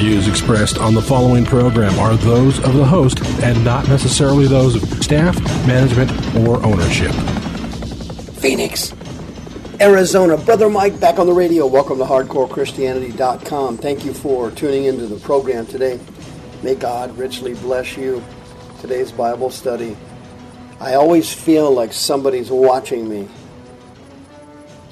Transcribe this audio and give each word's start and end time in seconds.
views 0.00 0.28
expressed 0.28 0.78
on 0.78 0.94
the 0.94 1.02
following 1.02 1.44
program 1.44 1.98
are 1.98 2.14
those 2.14 2.58
of 2.60 2.72
the 2.72 2.84
host 2.84 3.22
and 3.42 3.62
not 3.62 3.86
necessarily 3.86 4.46
those 4.46 4.74
of 4.74 5.04
staff, 5.04 5.38
management, 5.66 6.10
or 6.36 6.56
ownership. 6.64 7.12
Phoenix, 8.36 8.94
Arizona. 9.78 10.38
Brother 10.38 10.70
Mike 10.70 10.98
back 10.98 11.18
on 11.18 11.26
the 11.26 11.34
radio. 11.34 11.66
Welcome 11.66 11.98
to 11.98 12.04
HardcoreChristianity.com. 12.04 13.76
Thank 13.76 14.06
you 14.06 14.14
for 14.14 14.50
tuning 14.50 14.84
into 14.84 15.06
the 15.06 15.20
program 15.20 15.66
today. 15.66 16.00
May 16.62 16.76
God 16.76 17.18
richly 17.18 17.52
bless 17.52 17.98
you. 17.98 18.24
Today's 18.80 19.12
Bible 19.12 19.50
study. 19.50 19.98
I 20.80 20.94
always 20.94 21.30
feel 21.30 21.70
like 21.72 21.92
somebody's 21.92 22.50
watching 22.50 23.06
me. 23.06 23.28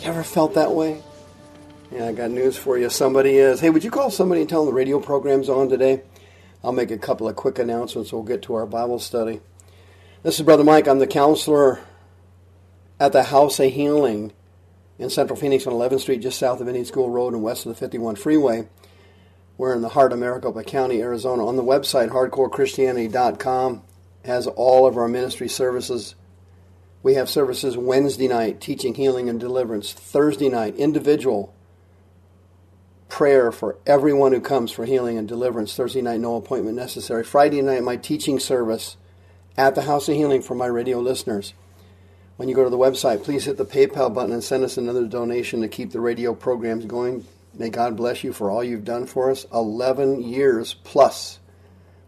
You 0.00 0.10
ever 0.10 0.22
felt 0.22 0.52
that 0.52 0.72
way? 0.72 1.02
Yeah, 1.90 2.08
I 2.08 2.12
got 2.12 2.30
news 2.30 2.54
for 2.58 2.76
you. 2.76 2.90
Somebody 2.90 3.38
is. 3.38 3.60
Hey, 3.60 3.70
would 3.70 3.82
you 3.82 3.90
call 3.90 4.10
somebody 4.10 4.42
and 4.42 4.50
tell 4.50 4.62
them 4.62 4.74
the 4.74 4.76
radio 4.76 5.00
program's 5.00 5.48
on 5.48 5.70
today? 5.70 6.02
I'll 6.62 6.72
make 6.72 6.90
a 6.90 6.98
couple 6.98 7.26
of 7.26 7.34
quick 7.34 7.58
announcements. 7.58 8.12
We'll 8.12 8.24
get 8.24 8.42
to 8.42 8.54
our 8.56 8.66
Bible 8.66 8.98
study. 8.98 9.40
This 10.22 10.38
is 10.38 10.44
Brother 10.44 10.64
Mike. 10.64 10.86
I'm 10.86 10.98
the 10.98 11.06
counselor 11.06 11.80
at 13.00 13.12
the 13.12 13.22
House 13.22 13.58
of 13.58 13.72
Healing 13.72 14.32
in 14.98 15.08
Central 15.08 15.38
Phoenix 15.38 15.66
on 15.66 15.72
11th 15.72 16.00
Street, 16.00 16.20
just 16.20 16.38
south 16.38 16.60
of 16.60 16.66
Indian 16.68 16.84
School 16.84 17.08
Road 17.08 17.32
and 17.32 17.42
west 17.42 17.64
of 17.64 17.70
the 17.70 17.78
51 17.78 18.16
Freeway. 18.16 18.68
We're 19.56 19.74
in 19.74 19.80
the 19.80 19.88
heart 19.88 20.12
of 20.12 20.18
Maricopa 20.18 20.64
County, 20.64 21.00
Arizona. 21.00 21.46
On 21.46 21.56
the 21.56 21.64
website, 21.64 22.10
hardcorechristianity.com, 22.10 23.82
has 24.26 24.46
all 24.46 24.86
of 24.86 24.98
our 24.98 25.08
ministry 25.08 25.48
services. 25.48 26.16
We 27.02 27.14
have 27.14 27.30
services 27.30 27.78
Wednesday 27.78 28.28
night, 28.28 28.60
teaching 28.60 28.94
healing 28.94 29.30
and 29.30 29.40
deliverance. 29.40 29.94
Thursday 29.94 30.50
night, 30.50 30.76
individual 30.76 31.54
prayer 33.18 33.50
for 33.50 33.76
everyone 33.84 34.30
who 34.30 34.40
comes 34.40 34.70
for 34.70 34.84
healing 34.84 35.18
and 35.18 35.26
deliverance. 35.26 35.74
Thursday 35.74 36.00
night, 36.00 36.20
no 36.20 36.36
appointment 36.36 36.76
necessary. 36.76 37.24
Friday 37.24 37.60
night, 37.60 37.82
my 37.82 37.96
teaching 37.96 38.38
service 38.38 38.96
at 39.56 39.74
the 39.74 39.82
House 39.82 40.08
of 40.08 40.14
Healing 40.14 40.40
for 40.40 40.54
my 40.54 40.66
radio 40.66 41.00
listeners. 41.00 41.52
When 42.36 42.48
you 42.48 42.54
go 42.54 42.62
to 42.62 42.70
the 42.70 42.78
website, 42.78 43.24
please 43.24 43.44
hit 43.44 43.56
the 43.56 43.64
PayPal 43.64 44.14
button 44.14 44.32
and 44.32 44.44
send 44.44 44.62
us 44.62 44.76
another 44.76 45.04
donation 45.04 45.62
to 45.62 45.68
keep 45.68 45.90
the 45.90 46.00
radio 46.00 46.32
programs 46.32 46.84
going. 46.84 47.26
May 47.54 47.70
God 47.70 47.96
bless 47.96 48.22
you 48.22 48.32
for 48.32 48.52
all 48.52 48.62
you've 48.62 48.84
done 48.84 49.04
for 49.04 49.32
us. 49.32 49.46
11 49.52 50.22
years 50.22 50.74
plus. 50.84 51.40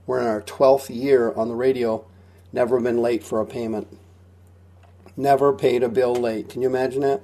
We're 0.06 0.20
in 0.20 0.28
our 0.28 0.42
12th 0.42 0.94
year 0.94 1.32
on 1.32 1.48
the 1.48 1.56
radio. 1.56 2.06
Never 2.52 2.78
been 2.78 3.02
late 3.02 3.24
for 3.24 3.40
a 3.40 3.46
payment. 3.46 3.98
Never 5.16 5.52
paid 5.54 5.82
a 5.82 5.88
bill 5.88 6.14
late. 6.14 6.50
Can 6.50 6.62
you 6.62 6.68
imagine 6.68 7.00
that? 7.00 7.22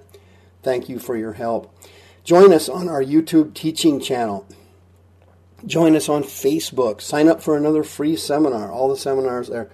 Thank 0.64 0.88
you 0.88 0.98
for 0.98 1.16
your 1.16 1.34
help. 1.34 1.72
Join 2.26 2.52
us 2.52 2.68
on 2.68 2.88
our 2.88 3.04
YouTube 3.04 3.54
teaching 3.54 4.00
channel. 4.00 4.48
Join 5.64 5.94
us 5.94 6.08
on 6.08 6.24
Facebook. 6.24 7.00
Sign 7.00 7.28
up 7.28 7.40
for 7.40 7.56
another 7.56 7.84
free 7.84 8.16
seminar. 8.16 8.68
All 8.68 8.88
the 8.88 8.96
seminars 8.96 9.48
are 9.48 9.70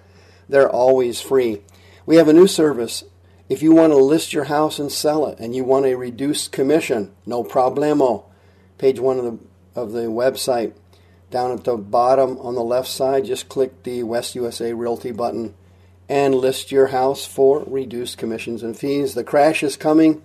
they're 0.50 0.68
always 0.68 1.18
free. 1.18 1.62
We 2.04 2.16
have 2.16 2.28
a 2.28 2.34
new 2.34 2.46
service. 2.46 3.04
If 3.48 3.62
you 3.62 3.72
want 3.72 3.94
to 3.94 3.96
list 3.96 4.34
your 4.34 4.44
house 4.44 4.78
and 4.78 4.92
sell 4.92 5.26
it 5.28 5.38
and 5.40 5.56
you 5.56 5.64
want 5.64 5.86
a 5.86 5.94
reduced 5.94 6.52
commission, 6.52 7.14
no 7.24 7.42
problemo. 7.42 8.26
Page 8.76 9.00
1 9.00 9.18
of 9.18 9.24
the 9.24 9.38
of 9.74 9.92
the 9.92 10.08
website 10.08 10.74
down 11.30 11.52
at 11.52 11.64
the 11.64 11.78
bottom 11.78 12.36
on 12.36 12.54
the 12.54 12.60
left 12.60 12.88
side, 12.88 13.24
just 13.24 13.48
click 13.48 13.82
the 13.82 14.02
West 14.02 14.34
USA 14.34 14.74
Realty 14.74 15.10
button 15.10 15.54
and 16.06 16.34
list 16.34 16.70
your 16.70 16.88
house 16.88 17.24
for 17.24 17.64
reduced 17.66 18.18
commissions 18.18 18.62
and 18.62 18.78
fees. 18.78 19.14
The 19.14 19.24
crash 19.24 19.62
is 19.62 19.78
coming 19.78 20.22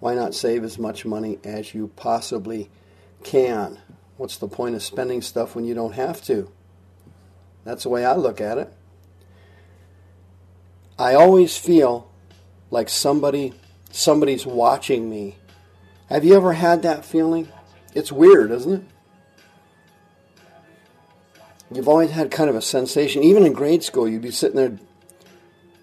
why 0.00 0.14
not 0.14 0.34
save 0.34 0.64
as 0.64 0.78
much 0.78 1.04
money 1.04 1.38
as 1.44 1.74
you 1.74 1.88
possibly 1.96 2.70
can? 3.22 3.78
What's 4.16 4.36
the 4.36 4.48
point 4.48 4.74
of 4.74 4.82
spending 4.82 5.22
stuff 5.22 5.54
when 5.54 5.64
you 5.64 5.74
don't 5.74 5.94
have 5.94 6.22
to? 6.24 6.50
That's 7.64 7.84
the 7.84 7.88
way 7.88 8.04
I 8.04 8.14
look 8.14 8.40
at 8.40 8.58
it. 8.58 8.72
I 10.98 11.14
always 11.14 11.56
feel 11.56 12.10
like 12.70 12.88
somebody 12.88 13.52
somebody's 13.90 14.44
watching 14.44 15.08
me. 15.08 15.36
Have 16.08 16.24
you 16.24 16.34
ever 16.36 16.52
had 16.52 16.82
that 16.82 17.04
feeling? 17.04 17.48
It's 17.94 18.12
weird, 18.12 18.50
isn't 18.50 18.72
it? 18.72 18.82
You've 21.72 21.88
always 21.88 22.10
had 22.10 22.30
kind 22.30 22.50
of 22.50 22.56
a 22.56 22.62
sensation, 22.62 23.22
even 23.22 23.46
in 23.46 23.52
grade 23.52 23.82
school, 23.82 24.08
you'd 24.08 24.22
be 24.22 24.30
sitting 24.30 24.56
there 24.56 24.78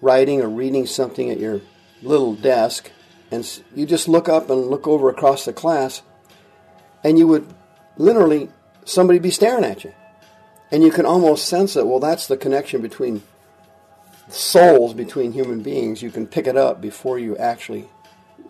writing 0.00 0.40
or 0.40 0.48
reading 0.48 0.86
something 0.86 1.30
at 1.30 1.38
your 1.38 1.60
little 2.02 2.34
desk, 2.34 2.90
and 3.32 3.62
you 3.74 3.86
just 3.86 4.08
look 4.08 4.28
up 4.28 4.50
and 4.50 4.66
look 4.66 4.86
over 4.86 5.08
across 5.08 5.46
the 5.46 5.54
class, 5.54 6.02
and 7.02 7.18
you 7.18 7.26
would 7.26 7.46
literally 7.96 8.50
somebody 8.84 9.18
be 9.18 9.30
staring 9.30 9.64
at 9.64 9.84
you, 9.84 9.94
and 10.70 10.82
you 10.82 10.90
can 10.90 11.06
almost 11.06 11.48
sense 11.48 11.74
it. 11.74 11.86
Well, 11.86 11.98
that's 11.98 12.26
the 12.26 12.36
connection 12.36 12.82
between 12.82 13.22
souls 14.28 14.92
between 14.92 15.32
human 15.32 15.62
beings. 15.62 16.02
You 16.02 16.10
can 16.10 16.26
pick 16.26 16.46
it 16.46 16.58
up 16.58 16.80
before 16.82 17.18
you 17.18 17.36
actually 17.38 17.88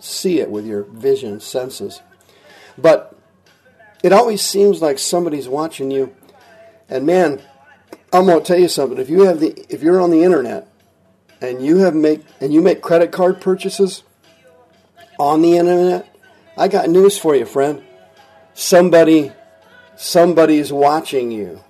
see 0.00 0.40
it 0.40 0.50
with 0.50 0.66
your 0.66 0.82
vision 0.82 1.38
senses, 1.38 2.02
but 2.76 3.16
it 4.02 4.12
always 4.12 4.42
seems 4.42 4.82
like 4.82 4.98
somebody's 4.98 5.48
watching 5.48 5.92
you. 5.92 6.12
And 6.88 7.06
man, 7.06 7.40
I'm 8.12 8.26
gonna 8.26 8.40
tell 8.40 8.58
you 8.58 8.68
something. 8.68 8.98
If 8.98 9.08
you 9.08 9.22
have 9.26 9.38
the 9.38 9.64
if 9.68 9.80
you're 9.80 10.00
on 10.00 10.10
the 10.10 10.24
internet 10.24 10.66
and 11.40 11.64
you 11.64 11.78
have 11.78 11.94
make 11.94 12.22
and 12.40 12.52
you 12.52 12.60
make 12.60 12.82
credit 12.82 13.12
card 13.12 13.40
purchases 13.40 14.02
on 15.18 15.42
the 15.42 15.56
internet, 15.56 16.08
I 16.56 16.68
got 16.68 16.88
news 16.88 17.18
for 17.18 17.34
you, 17.34 17.46
friend. 17.46 17.82
Somebody, 18.54 19.32
somebody 19.96 20.58
is 20.58 20.72
watching 20.72 21.30
you. 21.30 21.60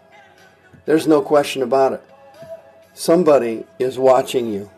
There's 0.84 1.06
no 1.06 1.22
question 1.22 1.62
about 1.62 1.92
it. 1.92 2.02
Somebody 2.94 3.64
is 3.78 3.98
watching 3.98 4.52
you. 4.52 4.70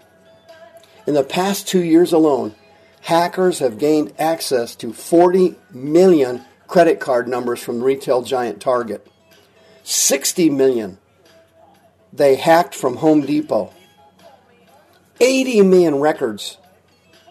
In 1.07 1.15
the 1.15 1.25
past 1.25 1.67
two 1.67 1.83
years 1.83 2.13
alone, 2.13 2.55
hackers 3.01 3.59
have 3.59 3.79
gained 3.79 4.13
access 4.19 4.75
to 4.77 4.93
40 4.93 5.57
million 5.73 6.45
credit 6.67 7.01
card 7.01 7.29
numbers 7.29 7.63
from 7.63 7.83
retail 7.83 8.23
giant 8.23 8.61
Target. 8.61 9.07
60 9.83 10.51
million 10.51 10.99
they 12.15 12.37
hacked 12.37 12.77
from 12.77 12.97
Home 12.97 13.23
Depot. 13.23 13.73
80 15.21 15.63
million 15.63 15.97
records 15.97 16.59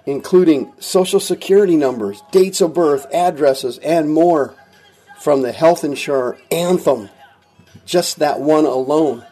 including 0.06 0.74
social 0.80 1.20
security 1.20 1.76
numbers, 1.76 2.22
dates 2.32 2.62
of 2.62 2.74
birth, 2.74 3.06
addresses, 3.14 3.78
and 3.80 4.12
more 4.12 4.56
from 5.20 5.42
the 5.42 5.52
health 5.52 5.84
insurer 5.84 6.38
Anthem. 6.52 7.10
Just 7.86 8.20
that 8.20 8.40
one 8.40 8.66
alone. 8.66 9.26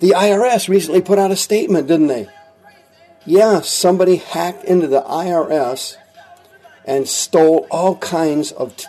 The 0.00 0.10
IRS 0.10 0.68
recently 0.68 1.00
put 1.00 1.18
out 1.18 1.30
a 1.30 1.36
statement, 1.36 1.86
didn't 1.86 2.06
they? 2.06 2.28
Yeah, 3.26 3.60
somebody 3.60 4.16
hacked 4.16 4.64
into 4.64 4.86
the 4.86 5.02
IRS 5.02 5.96
and 6.84 7.06
stole 7.06 7.66
all 7.70 7.96
kinds 7.96 8.50
of 8.52 8.76
t- 8.76 8.86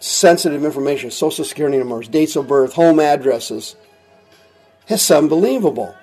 sensitive 0.00 0.64
information 0.64 1.10
social 1.10 1.44
security 1.44 1.78
numbers, 1.78 2.08
dates 2.08 2.34
of 2.34 2.48
birth, 2.48 2.72
home 2.72 2.98
addresses. 2.98 3.76
It's 4.88 5.10
unbelievable. 5.10 5.94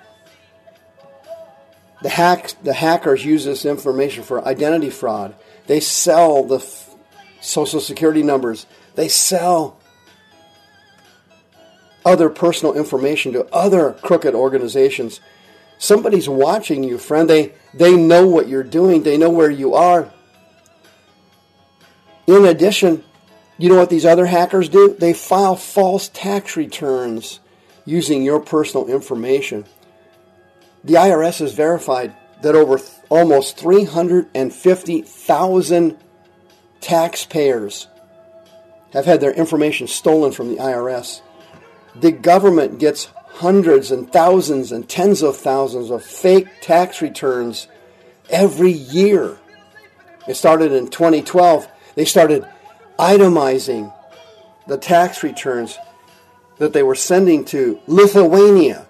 The, 2.02 2.08
hack, 2.08 2.52
the 2.62 2.72
hackers 2.72 3.24
use 3.24 3.44
this 3.44 3.64
information 3.64 4.24
for 4.24 4.46
identity 4.46 4.90
fraud. 4.90 5.34
They 5.66 5.80
sell 5.80 6.44
the 6.44 6.56
f- 6.56 6.94
social 7.40 7.80
security 7.80 8.22
numbers. 8.22 8.66
They 8.94 9.08
sell 9.08 9.78
other 12.04 12.30
personal 12.30 12.74
information 12.74 13.32
to 13.32 13.44
other 13.52 13.92
crooked 14.02 14.34
organizations. 14.34 15.20
Somebody's 15.78 16.28
watching 16.28 16.84
you, 16.84 16.98
friend. 16.98 17.28
They, 17.28 17.52
they 17.74 17.96
know 17.96 18.26
what 18.26 18.48
you're 18.48 18.62
doing, 18.62 19.02
they 19.02 19.18
know 19.18 19.30
where 19.30 19.50
you 19.50 19.74
are. 19.74 20.10
In 22.26 22.44
addition, 22.44 23.04
you 23.58 23.68
know 23.68 23.76
what 23.76 23.90
these 23.90 24.06
other 24.06 24.26
hackers 24.26 24.68
do? 24.68 24.94
They 24.98 25.12
file 25.12 25.56
false 25.56 26.08
tax 26.08 26.56
returns 26.56 27.40
using 27.84 28.22
your 28.22 28.40
personal 28.40 28.88
information. 28.88 29.66
The 30.84 30.94
IRS 30.94 31.40
has 31.40 31.52
verified 31.52 32.14
that 32.42 32.54
over 32.54 32.78
th- 32.78 32.88
almost 33.08 33.58
350,000 33.58 35.96
taxpayers 36.80 37.88
have 38.92 39.04
had 39.04 39.20
their 39.20 39.32
information 39.32 39.86
stolen 39.86 40.32
from 40.32 40.48
the 40.48 40.56
IRS. 40.56 41.20
The 41.94 42.12
government 42.12 42.78
gets 42.78 43.08
hundreds 43.26 43.90
and 43.90 44.10
thousands 44.12 44.72
and 44.72 44.88
tens 44.88 45.22
of 45.22 45.36
thousands 45.36 45.90
of 45.90 46.04
fake 46.04 46.48
tax 46.60 47.02
returns 47.02 47.68
every 48.28 48.72
year. 48.72 49.38
It 50.26 50.34
started 50.34 50.72
in 50.72 50.88
2012. 50.88 51.68
They 51.94 52.04
started 52.04 52.46
itemizing 52.98 53.92
the 54.66 54.78
tax 54.78 55.22
returns 55.22 55.78
that 56.58 56.72
they 56.72 56.82
were 56.82 56.94
sending 56.94 57.44
to 57.46 57.80
Lithuania. 57.86 58.86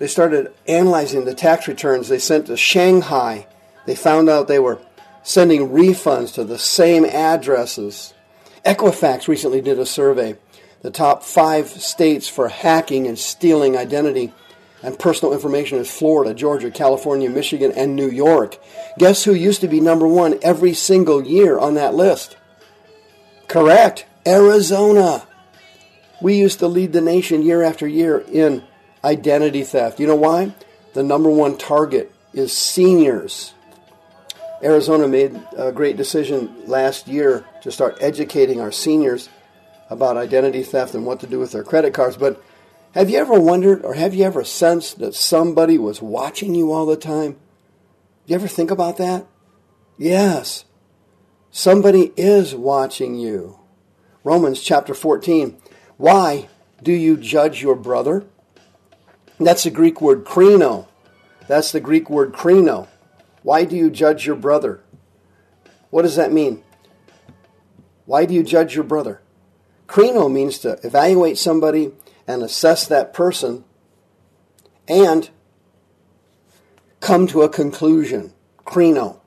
They 0.00 0.06
started 0.06 0.52
analyzing 0.66 1.26
the 1.26 1.34
tax 1.34 1.68
returns 1.68 2.08
they 2.08 2.18
sent 2.18 2.46
to 2.46 2.56
Shanghai. 2.56 3.46
They 3.86 3.94
found 3.94 4.30
out 4.30 4.48
they 4.48 4.58
were 4.58 4.80
sending 5.22 5.68
refunds 5.68 6.32
to 6.34 6.44
the 6.44 6.58
same 6.58 7.04
addresses. 7.04 8.14
Equifax 8.64 9.28
recently 9.28 9.60
did 9.60 9.78
a 9.78 9.84
survey. 9.84 10.38
The 10.80 10.90
top 10.90 11.22
five 11.22 11.68
states 11.68 12.28
for 12.28 12.48
hacking 12.48 13.06
and 13.06 13.18
stealing 13.18 13.76
identity 13.76 14.32
and 14.82 14.98
personal 14.98 15.34
information 15.34 15.76
is 15.76 15.90
Florida, 15.90 16.32
Georgia, 16.32 16.70
California, 16.70 17.28
Michigan, 17.28 17.70
and 17.72 17.94
New 17.94 18.08
York. 18.08 18.56
Guess 18.96 19.24
who 19.24 19.34
used 19.34 19.60
to 19.60 19.68
be 19.68 19.80
number 19.80 20.08
one 20.08 20.38
every 20.40 20.72
single 20.72 21.22
year 21.22 21.58
on 21.58 21.74
that 21.74 21.94
list? 21.94 22.38
Correct, 23.48 24.06
Arizona. 24.26 25.26
We 26.22 26.38
used 26.38 26.60
to 26.60 26.68
lead 26.68 26.94
the 26.94 27.02
nation 27.02 27.42
year 27.42 27.62
after 27.62 27.86
year 27.86 28.24
in 28.32 28.62
identity 29.04 29.62
theft. 29.64 30.00
You 30.00 30.06
know 30.06 30.16
why? 30.16 30.54
The 30.92 31.02
number 31.02 31.30
one 31.30 31.56
target 31.56 32.12
is 32.32 32.56
seniors. 32.56 33.54
Arizona 34.62 35.08
made 35.08 35.40
a 35.56 35.72
great 35.72 35.96
decision 35.96 36.54
last 36.66 37.08
year 37.08 37.46
to 37.62 37.72
start 37.72 37.96
educating 38.00 38.60
our 38.60 38.72
seniors 38.72 39.28
about 39.88 40.16
identity 40.16 40.62
theft 40.62 40.94
and 40.94 41.06
what 41.06 41.20
to 41.20 41.26
do 41.26 41.38
with 41.38 41.52
their 41.52 41.64
credit 41.64 41.94
cards. 41.94 42.16
But 42.16 42.42
have 42.94 43.08
you 43.08 43.18
ever 43.18 43.38
wondered 43.40 43.84
or 43.84 43.94
have 43.94 44.14
you 44.14 44.24
ever 44.24 44.44
sensed 44.44 44.98
that 44.98 45.14
somebody 45.14 45.78
was 45.78 46.02
watching 46.02 46.54
you 46.54 46.72
all 46.72 46.86
the 46.86 46.96
time? 46.96 47.38
You 48.26 48.34
ever 48.34 48.48
think 48.48 48.70
about 48.70 48.98
that? 48.98 49.26
Yes. 49.96 50.64
Somebody 51.50 52.12
is 52.16 52.54
watching 52.54 53.16
you. 53.16 53.58
Romans 54.22 54.60
chapter 54.60 54.94
14. 54.94 55.56
Why 55.96 56.48
do 56.82 56.92
you 56.92 57.16
judge 57.16 57.62
your 57.62 57.74
brother? 57.74 58.24
That's 59.40 59.64
the 59.64 59.70
Greek 59.70 60.00
word 60.00 60.24
krino. 60.24 60.86
That's 61.48 61.72
the 61.72 61.80
Greek 61.80 62.10
word 62.10 62.32
krino. 62.32 62.88
Why 63.42 63.64
do 63.64 63.74
you 63.74 63.90
judge 63.90 64.26
your 64.26 64.36
brother? 64.36 64.82
What 65.88 66.02
does 66.02 66.16
that 66.16 66.30
mean? 66.30 66.62
Why 68.04 68.26
do 68.26 68.34
you 68.34 68.42
judge 68.42 68.74
your 68.74 68.84
brother? 68.84 69.22
Krino 69.88 70.30
means 70.30 70.58
to 70.58 70.78
evaluate 70.84 71.38
somebody 71.38 71.92
and 72.26 72.42
assess 72.42 72.86
that 72.86 73.14
person 73.14 73.64
and 74.86 75.30
come 77.00 77.26
to 77.28 77.42
a 77.42 77.48
conclusion. 77.48 78.32
Krino. 78.64 79.20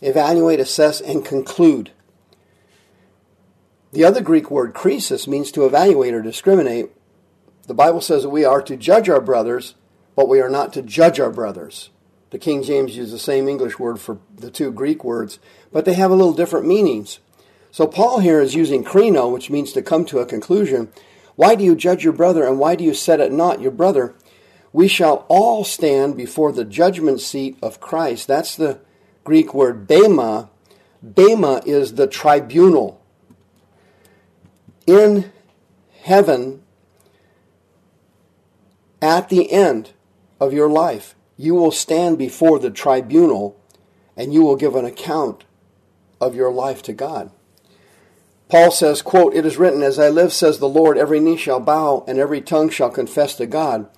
Evaluate, 0.00 0.60
assess, 0.60 1.00
and 1.00 1.24
conclude. 1.24 1.90
The 3.92 4.04
other 4.04 4.20
Greek 4.20 4.50
word 4.50 4.74
krisis 4.74 5.26
means 5.26 5.50
to 5.52 5.66
evaluate 5.66 6.14
or 6.14 6.22
discriminate. 6.22 6.90
The 7.66 7.74
Bible 7.74 8.00
says 8.00 8.22
that 8.22 8.30
we 8.30 8.44
are 8.44 8.62
to 8.62 8.76
judge 8.76 9.08
our 9.08 9.20
brothers, 9.20 9.74
but 10.14 10.28
we 10.28 10.40
are 10.40 10.48
not 10.48 10.72
to 10.74 10.82
judge 10.82 11.18
our 11.18 11.30
brothers. 11.30 11.90
The 12.30 12.38
King 12.38 12.62
James 12.62 12.96
uses 12.96 13.12
the 13.12 13.18
same 13.18 13.48
English 13.48 13.78
word 13.78 14.00
for 14.00 14.18
the 14.34 14.50
two 14.50 14.70
Greek 14.70 15.04
words, 15.04 15.38
but 15.72 15.84
they 15.84 15.94
have 15.94 16.10
a 16.10 16.14
little 16.14 16.32
different 16.32 16.66
meanings. 16.66 17.20
So 17.70 17.86
Paul 17.86 18.20
here 18.20 18.40
is 18.40 18.54
using 18.54 18.84
krino, 18.84 19.32
which 19.32 19.50
means 19.50 19.72
to 19.72 19.82
come 19.82 20.04
to 20.06 20.18
a 20.20 20.26
conclusion. 20.26 20.90
Why 21.34 21.54
do 21.54 21.64
you 21.64 21.76
judge 21.76 22.04
your 22.04 22.12
brother, 22.12 22.46
and 22.46 22.58
why 22.58 22.76
do 22.76 22.84
you 22.84 22.94
set 22.94 23.20
at 23.20 23.32
naught 23.32 23.60
your 23.60 23.70
brother? 23.70 24.14
We 24.72 24.88
shall 24.88 25.24
all 25.28 25.64
stand 25.64 26.16
before 26.16 26.52
the 26.52 26.64
judgment 26.64 27.20
seat 27.20 27.58
of 27.62 27.80
Christ. 27.80 28.28
That's 28.28 28.56
the 28.56 28.80
Greek 29.24 29.54
word 29.54 29.86
bema. 29.86 30.50
Bema 31.02 31.62
is 31.64 31.94
the 31.94 32.06
tribunal. 32.06 33.02
In 34.86 35.32
heaven, 36.02 36.62
at 39.00 39.28
the 39.28 39.50
end 39.52 39.92
of 40.40 40.52
your 40.52 40.68
life, 40.68 41.14
you 41.36 41.54
will 41.54 41.70
stand 41.70 42.18
before 42.18 42.58
the 42.58 42.70
tribunal 42.70 43.60
and 44.16 44.32
you 44.32 44.42
will 44.42 44.56
give 44.56 44.74
an 44.74 44.84
account 44.84 45.44
of 46.20 46.34
your 46.34 46.50
life 46.50 46.82
to 46.82 46.92
God. 46.92 47.30
Paul 48.48 48.70
says, 48.70 49.02
quote, 49.02 49.34
It 49.34 49.44
is 49.44 49.58
written, 49.58 49.82
As 49.82 49.98
I 49.98 50.08
live, 50.08 50.32
says 50.32 50.58
the 50.58 50.68
Lord, 50.68 50.96
every 50.96 51.20
knee 51.20 51.36
shall 51.36 51.60
bow 51.60 52.04
and 52.06 52.18
every 52.18 52.40
tongue 52.40 52.70
shall 52.70 52.90
confess 52.90 53.34
to 53.36 53.46
God. 53.46 53.88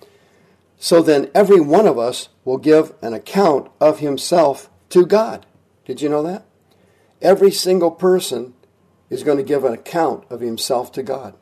So 0.77 1.01
then 1.01 1.29
every 1.35 1.59
one 1.59 1.87
of 1.87 1.97
us 1.97 2.29
will 2.45 2.57
give 2.57 2.93
an 3.01 3.13
account 3.13 3.69
of 3.79 3.99
himself 3.99 4.69
to 4.89 5.05
God. 5.05 5.45
Did 5.85 6.01
you 6.01 6.09
know 6.09 6.23
that? 6.23 6.45
Every 7.21 7.51
single 7.51 7.91
person 7.91 8.53
is 9.09 9.23
going 9.23 9.37
to 9.37 9.43
give 9.43 9.63
an 9.63 9.73
account 9.73 10.25
of 10.29 10.39
himself 10.39 10.91
to 10.93 11.03
God. 11.03 11.35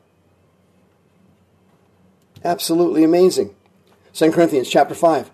Absolutely 2.44 3.04
amazing. 3.04 3.54
2 4.12 4.32
Corinthians 4.32 4.68
chapter 4.68 4.94
5. 4.94 5.30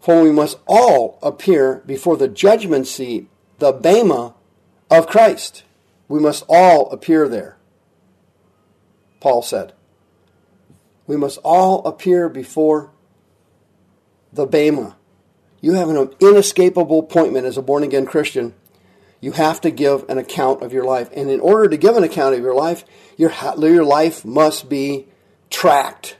For 0.00 0.22
we 0.22 0.30
must 0.30 0.58
all 0.66 1.18
appear 1.22 1.82
before 1.86 2.16
the 2.16 2.28
judgment 2.28 2.86
seat, 2.86 3.28
the 3.58 3.72
Bema 3.72 4.34
of 4.90 5.06
Christ. 5.06 5.64
We 6.06 6.20
must 6.20 6.44
all 6.48 6.90
appear 6.90 7.28
there. 7.28 7.56
Paul 9.20 9.42
said. 9.42 9.72
We 11.06 11.16
must 11.16 11.38
all 11.42 11.84
appear 11.86 12.28
before 12.28 12.90
the 14.32 14.46
Bema. 14.46 14.96
You 15.60 15.72
have 15.72 15.88
an 15.88 16.14
inescapable 16.20 17.00
appointment 17.00 17.46
as 17.46 17.58
a 17.58 17.62
born 17.62 17.82
again 17.82 18.06
Christian. 18.06 18.54
You 19.20 19.32
have 19.32 19.60
to 19.62 19.70
give 19.70 20.08
an 20.08 20.18
account 20.18 20.62
of 20.62 20.72
your 20.72 20.84
life. 20.84 21.10
And 21.14 21.28
in 21.30 21.40
order 21.40 21.68
to 21.68 21.76
give 21.76 21.96
an 21.96 22.04
account 22.04 22.36
of 22.36 22.40
your 22.40 22.54
life, 22.54 22.84
your, 23.16 23.32
your 23.58 23.84
life 23.84 24.24
must 24.24 24.68
be 24.68 25.06
tracked. 25.50 26.16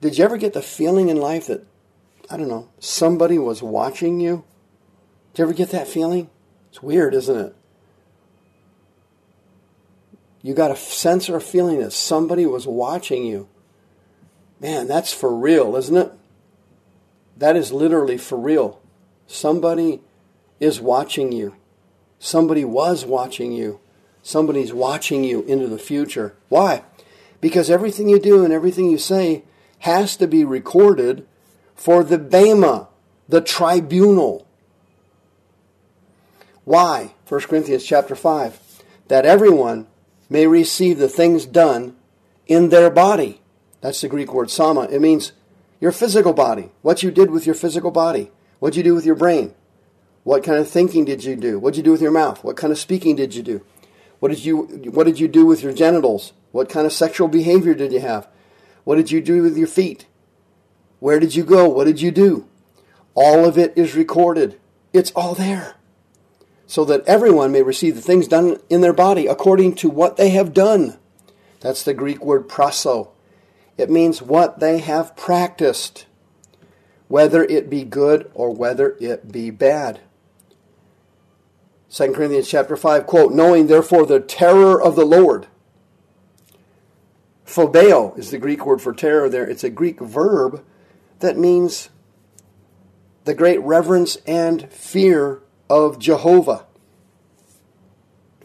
Did 0.00 0.16
you 0.16 0.24
ever 0.24 0.36
get 0.36 0.52
the 0.54 0.62
feeling 0.62 1.08
in 1.08 1.16
life 1.18 1.46
that, 1.46 1.66
I 2.30 2.36
don't 2.36 2.48
know, 2.48 2.68
somebody 2.78 3.38
was 3.38 3.62
watching 3.62 4.20
you? 4.20 4.44
Did 5.32 5.38
you 5.38 5.44
ever 5.44 5.54
get 5.54 5.70
that 5.70 5.88
feeling? 5.88 6.30
It's 6.70 6.82
weird, 6.82 7.14
isn't 7.14 7.36
it? 7.36 7.56
You 10.42 10.54
got 10.54 10.70
a 10.70 10.76
sense 10.76 11.28
or 11.28 11.36
a 11.36 11.40
feeling 11.40 11.80
that 11.80 11.92
somebody 11.92 12.46
was 12.46 12.66
watching 12.66 13.26
you. 13.26 13.48
Man, 14.58 14.88
that's 14.88 15.12
for 15.12 15.34
real, 15.34 15.76
isn't 15.76 15.96
it? 15.96 16.12
That 17.36 17.56
is 17.56 17.72
literally 17.72 18.16
for 18.16 18.38
real. 18.38 18.80
Somebody 19.26 20.00
is 20.58 20.80
watching 20.80 21.32
you. 21.32 21.56
Somebody 22.18 22.64
was 22.64 23.04
watching 23.04 23.52
you. 23.52 23.80
Somebody's 24.22 24.72
watching 24.72 25.24
you 25.24 25.42
into 25.42 25.66
the 25.66 25.78
future. 25.78 26.36
Why? 26.48 26.84
Because 27.40 27.70
everything 27.70 28.08
you 28.08 28.18
do 28.18 28.44
and 28.44 28.52
everything 28.52 28.90
you 28.90 28.98
say 28.98 29.44
has 29.80 30.16
to 30.16 30.26
be 30.26 30.44
recorded 30.44 31.26
for 31.74 32.04
the 32.04 32.18
Bema, 32.18 32.88
the 33.28 33.40
tribunal. 33.40 34.46
Why? 36.64 37.14
1 37.28 37.40
Corinthians 37.42 37.84
chapter 37.84 38.14
5. 38.14 38.82
That 39.08 39.26
everyone 39.26 39.86
may 40.28 40.46
receive 40.46 40.98
the 40.98 41.08
things 41.08 41.46
done 41.46 41.96
in 42.46 42.68
their 42.68 42.90
body. 42.90 43.40
That's 43.80 44.00
the 44.00 44.08
Greek 44.08 44.32
word 44.32 44.50
soma. 44.50 44.84
It 44.84 45.00
means 45.00 45.32
your 45.80 45.92
physical 45.92 46.32
body. 46.32 46.70
What 46.82 47.02
you 47.02 47.10
did 47.10 47.30
with 47.30 47.46
your 47.46 47.54
physical 47.54 47.90
body. 47.90 48.30
What 48.58 48.74
did 48.74 48.78
you 48.78 48.84
do 48.84 48.94
with 48.94 49.06
your 49.06 49.16
brain. 49.16 49.54
What 50.22 50.44
kind 50.44 50.58
of 50.58 50.68
thinking 50.68 51.06
did 51.06 51.24
you 51.24 51.34
do? 51.34 51.58
What 51.58 51.72
did 51.72 51.78
you 51.78 51.84
do 51.84 51.92
with 51.92 52.02
your 52.02 52.10
mouth? 52.10 52.44
What 52.44 52.56
kind 52.56 52.72
of 52.72 52.78
speaking 52.78 53.16
did 53.16 53.34
you 53.34 53.42
do? 53.42 53.64
What 54.18 54.28
did 54.28 54.44
you 54.44 54.90
what 54.92 55.04
did 55.04 55.18
you 55.18 55.28
do 55.28 55.46
with 55.46 55.62
your 55.62 55.72
genitals? 55.72 56.34
What 56.52 56.68
kind 56.68 56.86
of 56.86 56.92
sexual 56.92 57.26
behavior 57.26 57.74
did 57.74 57.92
you 57.92 58.00
have? 58.00 58.28
What 58.90 58.96
did 58.96 59.12
you 59.12 59.20
do 59.20 59.44
with 59.44 59.56
your 59.56 59.68
feet? 59.68 60.06
Where 60.98 61.20
did 61.20 61.36
you 61.36 61.44
go? 61.44 61.68
What 61.68 61.84
did 61.84 62.00
you 62.00 62.10
do? 62.10 62.48
All 63.14 63.44
of 63.44 63.56
it 63.56 63.72
is 63.76 63.94
recorded. 63.94 64.58
It's 64.92 65.12
all 65.12 65.36
there. 65.36 65.76
So 66.66 66.84
that 66.86 67.06
everyone 67.06 67.52
may 67.52 67.62
receive 67.62 67.94
the 67.94 68.00
things 68.00 68.26
done 68.26 68.56
in 68.68 68.80
their 68.80 68.92
body 68.92 69.28
according 69.28 69.76
to 69.76 69.88
what 69.88 70.16
they 70.16 70.30
have 70.30 70.52
done. 70.52 70.98
That's 71.60 71.84
the 71.84 71.94
Greek 71.94 72.24
word 72.24 72.48
praso. 72.48 73.10
It 73.78 73.90
means 73.90 74.22
what 74.22 74.58
they 74.58 74.78
have 74.78 75.14
practiced, 75.14 76.06
whether 77.06 77.44
it 77.44 77.70
be 77.70 77.84
good 77.84 78.28
or 78.34 78.52
whether 78.52 78.96
it 78.98 79.30
be 79.30 79.50
bad. 79.50 80.00
2 81.90 82.12
Corinthians 82.12 82.48
chapter 82.48 82.76
5, 82.76 83.06
quote, 83.06 83.32
knowing 83.32 83.68
therefore 83.68 84.04
the 84.04 84.18
terror 84.18 84.82
of 84.82 84.96
the 84.96 85.06
Lord 85.06 85.46
Phobeo 87.50 88.16
is 88.16 88.30
the 88.30 88.38
Greek 88.38 88.64
word 88.64 88.80
for 88.80 88.92
terror 88.92 89.28
there. 89.28 89.44
It's 89.44 89.64
a 89.64 89.70
Greek 89.70 89.98
verb 89.98 90.64
that 91.18 91.36
means 91.36 91.88
the 93.24 93.34
great 93.34 93.60
reverence 93.62 94.16
and 94.24 94.70
fear 94.70 95.42
of 95.68 95.98
Jehovah, 95.98 96.66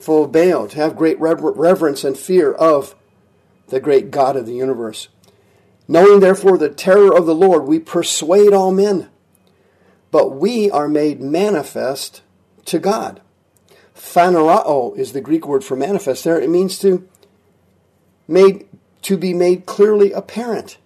Baal, 0.04 0.68
to 0.68 0.76
have 0.76 0.96
great 0.96 1.20
reverence 1.20 2.04
and 2.04 2.18
fear 2.18 2.52
of 2.52 2.96
the 3.68 3.80
great 3.80 4.10
God 4.10 4.36
of 4.36 4.48
the 4.48 4.56
universe. 4.56 5.10
Knowing 5.88 6.20
therefore 6.20 6.58
the 6.58 6.70
terror 6.70 7.16
of 7.16 7.28
the 7.28 7.36
Lord, 7.36 7.66
we 7.66 7.78
persuade 7.78 8.54
all 8.54 8.72
men, 8.72 9.10
but 10.10 10.30
we 10.30 10.72
are 10.72 10.88
made 10.88 11.22
manifest 11.22 12.24
to 12.66 12.80
God. 12.80 13.22
Phanerao 13.96 14.98
is 14.98 15.14
the 15.14 15.22
Greek 15.22 15.48
word 15.48 15.64
for 15.64 15.76
manifest 15.76 16.24
there. 16.24 16.42
It 16.42 16.50
means 16.50 16.80
to 16.80 17.08
made 18.28 18.68
to 19.06 19.18
be 19.18 19.36
made 19.36 19.68
clearly 19.68 20.12
apparent. 20.12 20.80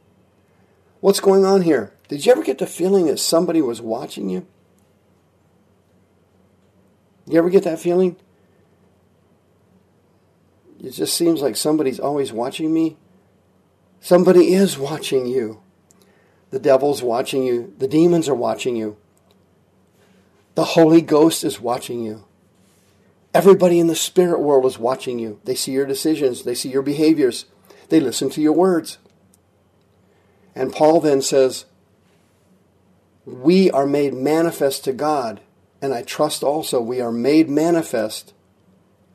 What's 0.99 1.21
going 1.21 1.45
on 1.45 1.61
here? 1.61 1.93
Did 2.09 2.25
you 2.25 2.33
ever 2.33 2.43
get 2.43 2.57
the 2.57 2.67
feeling 2.67 3.05
that 3.05 3.17
somebody 3.17 3.61
was 3.61 3.81
watching 3.81 4.29
you? 4.29 4.45
You 7.25 7.37
ever 7.37 7.49
get 7.49 7.63
that 7.63 7.79
feeling? 7.79 8.17
It 10.83 10.91
just 10.91 11.15
seems 11.15 11.41
like 11.41 11.55
somebody's 11.55 11.99
always 11.99 12.33
watching 12.33 12.73
me. 12.73 12.97
Somebody 14.01 14.53
is 14.53 14.77
watching 14.77 15.25
you. 15.25 15.61
The 16.51 16.59
devil's 16.59 17.01
watching 17.01 17.43
you. 17.43 17.73
The 17.77 17.87
demons 17.87 18.27
are 18.27 18.35
watching 18.35 18.75
you. 18.75 18.97
The 20.55 20.65
Holy 20.65 21.01
Ghost 21.01 21.45
is 21.45 21.61
watching 21.61 22.03
you. 22.03 22.25
Everybody 23.33 23.79
in 23.79 23.87
the 23.87 23.95
spirit 23.95 24.41
world 24.41 24.65
is 24.65 24.77
watching 24.77 25.19
you. 25.19 25.39
They 25.45 25.55
see 25.55 25.71
your 25.71 25.85
decisions, 25.85 26.43
they 26.43 26.55
see 26.55 26.69
your 26.69 26.81
behaviors, 26.81 27.45
they 27.89 27.99
listen 27.99 28.29
to 28.31 28.41
your 28.41 28.53
words. 28.53 28.97
And 30.55 30.73
Paul 30.73 30.99
then 30.99 31.21
says, 31.21 31.65
We 33.25 33.71
are 33.71 33.85
made 33.85 34.13
manifest 34.13 34.83
to 34.85 34.93
God, 34.93 35.41
and 35.81 35.93
I 35.93 36.03
trust 36.03 36.43
also 36.43 36.81
we 36.81 37.01
are 37.01 37.11
made 37.11 37.49
manifest, 37.49 38.33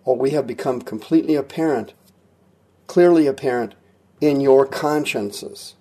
or 0.04 0.16
we 0.16 0.30
have 0.30 0.46
become 0.46 0.80
completely 0.80 1.34
apparent, 1.34 1.94
clearly 2.86 3.26
apparent 3.26 3.74
in 4.20 4.40
your 4.40 4.66
consciences. 4.66 5.74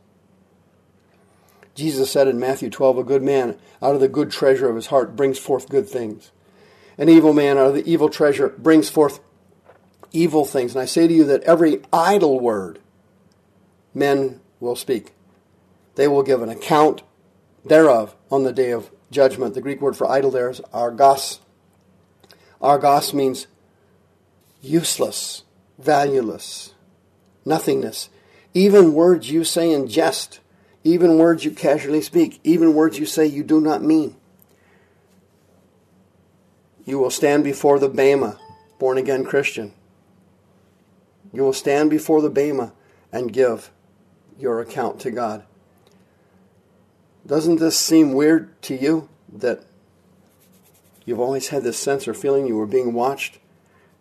Jesus 1.76 2.12
said 2.12 2.28
in 2.28 2.40
Matthew 2.40 2.70
12, 2.70 3.00
A 3.00 3.04
good 3.04 3.24
man 3.24 3.58
out 3.82 3.96
of 3.96 4.02
the 4.02 4.08
good 4.08 4.32
treasure 4.32 4.70
of 4.70 4.76
his 4.76 4.88
heart 4.88 5.16
brings 5.16 5.40
forth 5.40 5.70
good 5.70 5.90
things. 5.90 6.32
An 6.98 7.10
evil 7.10 7.34
man 7.34 7.58
out 7.58 7.70
of 7.70 7.74
the 7.74 7.90
evil 7.92 8.10
treasure 8.10 8.50
brings 8.50 8.90
forth 8.90 9.20
evil 10.14 10.46
things. 10.46 10.74
And 10.74 10.82
I 10.82 10.86
say 10.86 11.08
to 11.08 11.14
you 11.14 11.26
that 11.26 11.44
every 11.44 11.82
idle 11.92 12.40
word 12.40 12.80
men 13.94 14.40
will 14.60 14.76
speak. 14.76 15.14
They 15.96 16.08
will 16.08 16.24
give 16.24 16.42
an 16.42 16.50
account 16.50 17.04
thereof 17.66 18.16
on 18.32 18.44
the 18.44 18.54
day 18.54 18.72
of 18.72 18.90
judgment. 19.12 19.54
The 19.54 19.62
Greek 19.62 19.82
word 19.82 19.98
for 19.98 20.10
idle 20.10 20.32
there 20.32 20.50
is 20.50 20.62
argos. 20.72 21.40
Argos 22.62 23.14
means 23.14 23.48
useless, 24.62 25.44
valueless, 25.78 26.74
nothingness. 27.46 28.10
Even 28.54 28.94
words 28.94 29.30
you 29.30 29.44
say 29.44 29.72
in 29.72 29.88
jest, 29.88 30.40
even 30.84 31.18
words 31.18 31.44
you 31.44 31.52
casually 31.52 32.02
speak, 32.02 32.40
even 32.44 32.74
words 32.74 32.98
you 33.00 33.06
say 33.06 33.26
you 33.26 33.44
do 33.44 33.60
not 33.60 33.84
mean. 33.84 34.16
You 36.86 37.00
will 37.00 37.10
stand 37.10 37.44
before 37.44 37.80
the 37.80 37.90
Bema, 37.90 38.40
born 38.80 38.98
again 38.98 39.24
Christian. 39.24 39.74
You 41.34 41.42
will 41.42 41.54
stand 41.54 41.90
before 41.90 42.22
the 42.22 42.30
Bema 42.30 42.74
and 43.12 43.34
give 43.34 43.72
your 44.40 44.62
account 44.62 45.00
to 45.02 45.12
God. 45.12 45.44
Doesn't 47.26 47.60
this 47.60 47.78
seem 47.78 48.14
weird 48.14 48.62
to 48.64 48.76
you 48.76 49.10
that 49.32 49.64
you've 51.06 51.20
always 51.20 51.50
had 51.50 51.64
this 51.64 51.78
sense 51.78 52.08
or 52.08 52.14
feeling 52.14 52.46
you 52.46 52.56
were 52.56 52.68
being 52.68 52.94
watched 52.94 53.40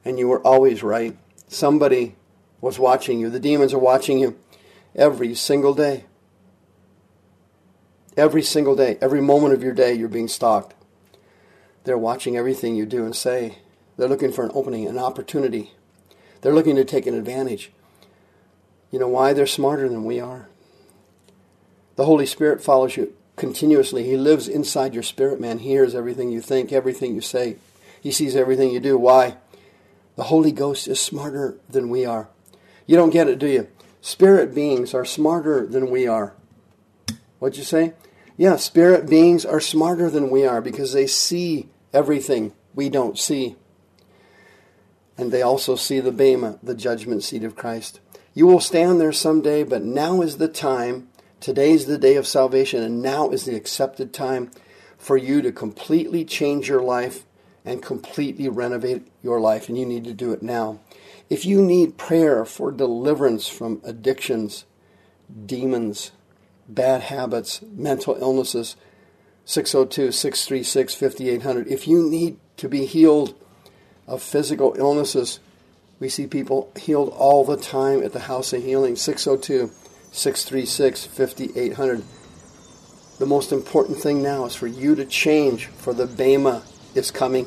and 0.05 0.19
you 0.19 0.29
were 0.29 0.45
always 0.47 0.83
right? 0.83 1.17
Somebody 1.49 2.17
was 2.61 2.79
watching 2.79 3.19
you. 3.19 3.31
The 3.31 3.41
demons 3.41 3.73
are 3.73 3.79
watching 3.79 4.19
you 4.19 4.39
every 4.95 5.35
single 5.35 5.75
day. 5.75 6.05
Every 8.17 8.43
single 8.43 8.77
day, 8.77 8.99
every 9.01 9.23
moment 9.23 9.55
of 9.55 9.63
your 9.63 9.73
day, 9.73 9.95
you're 9.95 10.09
being 10.09 10.29
stalked. 10.29 10.75
They're 11.85 11.97
watching 11.97 12.37
everything 12.37 12.77
you 12.77 12.85
do 12.85 13.05
and 13.05 13.17
say. 13.17 13.59
They're 13.97 14.09
looking 14.09 14.33
for 14.33 14.45
an 14.45 14.51
opening, 14.55 14.87
an 14.87 14.99
opportunity. 14.99 15.73
They're 16.43 16.55
looking 16.55 16.77
to 16.77 16.85
take 16.85 17.07
an 17.07 17.15
advantage. 17.15 17.73
You 18.91 18.99
know 18.99 19.09
why? 19.09 19.33
They're 19.33 19.47
smarter 19.47 19.89
than 19.89 20.05
we 20.05 20.21
are. 20.21 20.49
The 21.97 22.05
Holy 22.05 22.27
Spirit 22.27 22.63
follows 22.63 22.97
you 22.97 23.15
continuously. 23.37 24.05
He 24.05 24.17
lives 24.17 24.49
inside 24.49 24.95
your 24.95 25.03
spirit, 25.03 25.41
man. 25.41 25.59
He 25.59 25.71
hears 25.71 25.95
everything 25.95 26.31
you 26.31 26.41
think, 26.41 26.73
everything 26.73 27.15
you 27.15 27.21
say. 27.21 27.57
He 28.01 28.13
sees 28.13 28.37
everything 28.37 28.71
you 28.71 28.81
do. 28.81 28.99
Why? 28.99 29.37
The 30.17 30.25
Holy 30.25 30.53
Ghost 30.53 30.89
is 30.89 31.01
smarter 31.01 31.57
than 31.69 31.89
we 31.89 32.05
are. 32.05 32.29
You 32.87 32.97
don't 32.97 33.11
get 33.11 33.29
it, 33.29 33.39
do 33.39 33.47
you? 33.47 33.69
Spirit 34.01 34.55
beings 34.55 34.95
are 34.95 35.05
smarter 35.05 35.67
than 35.67 35.91
we 35.91 36.07
are. 36.07 36.35
What'd 37.39 37.57
you 37.57 37.65
say? 37.65 37.95
Yeah, 38.37 38.57
spirit 38.57 39.09
beings 39.09 39.45
are 39.45 39.61
smarter 39.61 40.11
than 40.11 40.31
we 40.31 40.45
are 40.45 40.61
because 40.61 40.93
they 40.93 41.07
see 41.07 41.69
everything 41.93 42.53
we 42.75 42.89
don't 42.89 43.19
see. 43.19 43.57
And 45.19 45.31
they 45.31 45.43
also 45.43 45.77
see 45.77 46.01
the 46.01 46.13
Bema, 46.13 46.59
the 46.63 46.75
judgment 46.75 47.23
seat 47.23 47.45
of 47.45 47.57
Christ. 47.57 48.01
You 48.35 48.47
will 48.47 48.61
stand 48.61 49.01
there 49.01 49.13
someday, 49.13 49.63
but 49.63 49.83
now 49.83 50.23
is 50.23 50.39
the 50.39 50.49
time. 50.49 51.09
Today's 51.41 51.87
the 51.87 51.99
day 51.99 52.17
of 52.17 52.27
salvation, 52.27 52.83
and 52.83 53.03
now 53.03 53.31
is 53.31 53.45
the 53.45 53.57
accepted 53.57 54.13
time 54.15 54.51
for 54.97 55.17
you 55.17 55.43
to 55.43 55.53
completely 55.53 56.25
change 56.25 56.69
your 56.69 56.83
life 56.83 57.25
and 57.65 57.83
completely 57.83 58.49
renovate 58.49 59.07
your 59.23 59.41
life, 59.41 59.69
and 59.69 59.77
you 59.77 59.85
need 59.85 60.05
to 60.05 60.15
do 60.15 60.33
it 60.33 60.43
now. 60.43 60.81
If 61.29 61.45
you 61.45 61.63
need 61.63 61.97
prayer 61.97 62.45
for 62.45 62.71
deliverance 62.71 63.49
from 63.49 63.81
addictions, 63.85 64.65
demons, 65.47 66.13
bad 66.69 67.03
habits, 67.03 67.63
mental 67.63 68.17
illnesses, 68.21 68.77
602 69.45 70.13
636 70.13 70.95
5800. 70.95 71.69
If 71.69 71.89
you 71.89 72.09
need 72.09 72.39
to 72.57 72.69
be 72.69 72.87
healed 72.87 73.35
of 74.07 74.23
physical 74.23 74.75
illnesses, 74.77 75.41
we 76.01 76.09
see 76.09 76.27
people 76.27 76.73
healed 76.77 77.11
all 77.11 77.45
the 77.45 77.57
time 77.57 78.03
at 78.03 78.13
the 78.13 78.21
House 78.21 78.53
of 78.53 78.63
Healing, 78.63 78.97
602 78.97 79.71
636 80.11 81.07
5800. 81.07 82.05
The 83.19 83.27
most 83.27 83.53
important 83.53 83.99
thing 83.99 84.23
now 84.23 84.45
is 84.47 84.55
for 84.55 84.67
you 84.67 84.95
to 84.97 85.05
change, 85.05 85.67
for 85.67 85.95
the 85.95 86.07
Bema 86.07 86.65
is 86.95 87.11
coming. 87.11 87.47